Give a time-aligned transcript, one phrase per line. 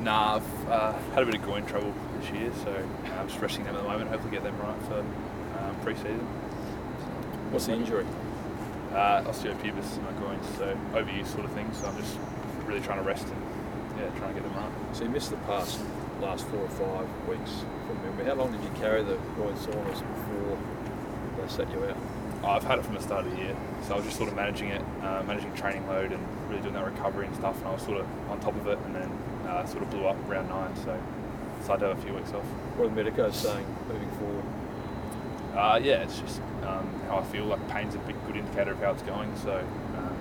[0.00, 2.82] Nah, I've uh, had a bit of groin trouble this year, so
[3.18, 4.10] I'm just resting them at the moment.
[4.10, 6.26] Hopefully, get them right for um, pre-season.
[7.50, 8.06] What's the injury?
[8.92, 11.70] Uh, osteopubis in my groins, so overuse sort of thing.
[11.74, 12.18] So I'm just
[12.64, 14.96] really trying to rest and yeah, trying to get them right.
[14.96, 15.78] So you missed the past
[16.22, 18.24] last four or five weeks from memory.
[18.24, 20.58] How long did you carry the groin soreness before
[21.40, 21.96] they set you out?
[22.42, 24.36] I've had it from the start of the year, so I was just sort of
[24.36, 27.58] managing it, uh, managing training load, and really doing that recovery and stuff.
[27.58, 29.10] And I was sort of on top of it, and then
[29.46, 30.98] uh, sort of blew up around nine, so
[31.62, 32.44] so I had to have a few weeks off.
[32.76, 34.44] What are the medicos saying moving forward?
[35.54, 37.44] Uh, yeah, it's just um, how I feel.
[37.44, 39.36] Like pain's a big good indicator of how it's going.
[39.36, 39.58] So
[39.96, 40.16] um,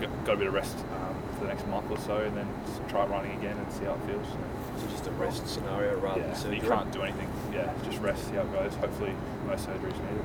[0.00, 2.48] got, got a bit of rest um, for the next month or so, and then
[2.88, 4.26] try running again and see how it feels.
[4.80, 6.56] So just a rest scenario rather yeah, than surgery?
[6.60, 7.30] you can't do anything.
[7.52, 8.74] Yeah, just rest, see how it goes.
[8.74, 9.14] Hopefully,
[9.46, 10.24] no surgery is needed.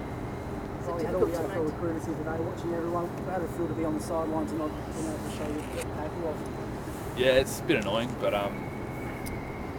[0.89, 3.07] Oh, yeah, all the AFL recruiters here today watching everyone.
[3.29, 5.45] How did it feel to be on the sidelines and not being able to show
[5.45, 6.35] you what
[7.15, 7.25] you're?
[7.25, 8.67] Yeah, it's a bit annoying, but um,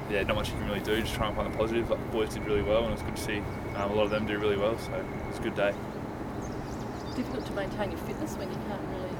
[0.09, 1.01] yeah, not much you can really do.
[1.01, 1.91] Just try and find the positive.
[1.91, 3.39] Like, the boys did really well, and it was good to see
[3.75, 4.79] um, a lot of them do really well.
[4.79, 5.75] So it was a good day.
[7.17, 9.17] Difficult to maintain your fitness when you can't really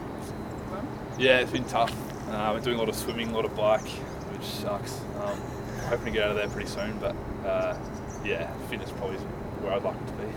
[0.71, 0.87] run.
[1.19, 1.93] Yeah, it's been tough.
[2.29, 3.89] Uh, I've been doing a lot of swimming, a lot of bike,
[4.31, 5.01] which sucks.
[5.25, 5.41] Um,
[5.89, 7.77] hoping to get out of there pretty soon, but uh,
[8.25, 9.23] yeah, fitness probably is
[9.63, 10.29] where I'd like it to be.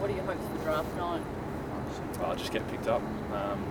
[0.00, 1.22] And what are your hopes for draft night?
[2.24, 3.02] I'll just get picked up.
[3.34, 3.62] Um,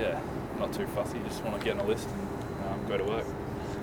[0.00, 0.18] yeah,
[0.58, 1.18] not too fussy.
[1.28, 3.26] Just want to get on a list and um, go to work.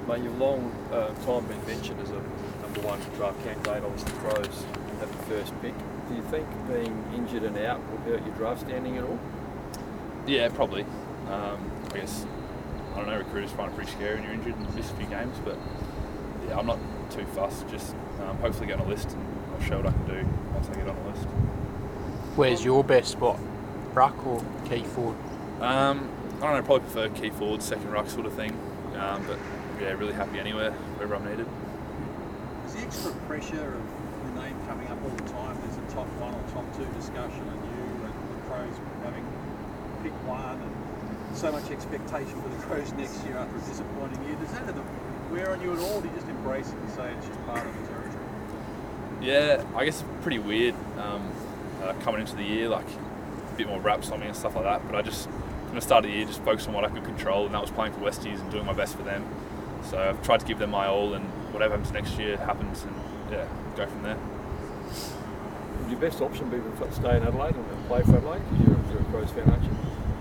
[0.07, 2.21] Mate, you've long uh, time been mentioned as a
[2.63, 3.83] number one draft candidate.
[3.83, 4.65] Obviously, Crows
[4.99, 5.75] have the first pick.
[6.09, 9.19] Do you think being injured and out will hurt your draft standing at all?
[10.25, 10.83] Yeah, probably.
[11.29, 12.25] Um, I guess
[12.93, 13.17] I don't know.
[13.19, 15.57] Recruiters find it pretty scary when you're injured and miss a few games, but
[16.47, 16.79] yeah, I'm not
[17.11, 17.69] too fussed.
[17.69, 20.67] Just um, hopefully get on a list and I'll show what I can do once
[20.67, 21.27] I get on the list.
[22.35, 23.37] Where's your best spot?
[23.93, 25.17] Ruck or key forward?
[25.59, 26.61] Um, I don't know.
[26.63, 28.51] Probably prefer key forward, second ruck sort of thing.
[28.95, 29.37] Um, but
[29.81, 31.45] yeah, really happy anywhere wherever I'm needed.
[32.67, 35.59] Is the extra pressure of your name coming up all the time?
[35.59, 39.27] There's a top one or top two discussion, and you and the Crows having
[40.01, 44.39] pick one, and so much expectation for the Crows next year after a disappointing year.
[44.39, 44.79] Does that have
[45.31, 45.99] wear on you at all?
[45.99, 48.23] Do you just embrace it and say it's just part of the territory?
[49.19, 51.27] Yeah, I guess it's pretty weird um,
[51.81, 54.63] uh, coming into the year, like a bit more raps on me and stuff like
[54.63, 54.85] that.
[54.87, 55.29] But I just,
[55.67, 57.61] from the start of the year, just focused on what I could control, and that
[57.61, 59.25] was playing for Westies and doing my best for them.
[59.89, 62.95] So I've tried to give them my all, and whatever happens next year happens, and
[63.31, 64.17] yeah, go from there.
[65.79, 68.41] Would your best option be to stay in Adelaide and play for Adelaide?
[68.59, 69.71] You're, you're a Crows fan, aren't you?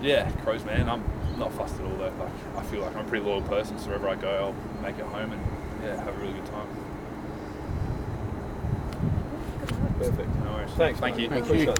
[0.01, 1.03] Yeah, Crows man, I'm
[1.37, 2.13] not fussed at all though.
[2.19, 4.97] Like I feel like I'm a pretty loyal person, so wherever I go, I'll make
[4.97, 5.41] it home and
[5.83, 6.67] yeah, have a really good time.
[10.09, 10.35] Perfect.
[10.43, 10.71] No worries.
[10.71, 10.99] Thanks.
[10.99, 11.23] Thank mate.
[11.23, 11.29] you.
[11.29, 11.71] Thank Appreciate you.
[11.71, 11.79] that.